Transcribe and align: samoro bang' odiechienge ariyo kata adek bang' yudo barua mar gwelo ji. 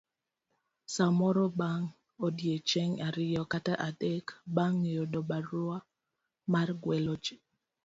samoro 0.95 1.45
bang' 1.59 1.89
odiechienge 2.25 2.97
ariyo 3.07 3.41
kata 3.51 3.73
adek 3.89 4.25
bang' 4.55 4.81
yudo 4.93 5.19
barua 5.29 5.77
mar 6.51 6.67
gwelo 6.81 7.13
ji. 7.23 7.35